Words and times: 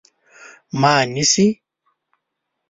_ما 0.79 0.93
نيسئ؟ 1.13 1.47